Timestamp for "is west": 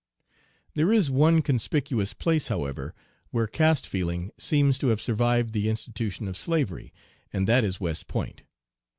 7.63-8.07